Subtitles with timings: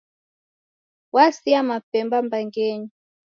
[1.15, 2.89] Wavisa mapemba mbangenyi